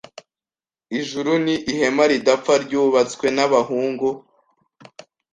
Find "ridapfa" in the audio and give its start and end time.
2.11-2.53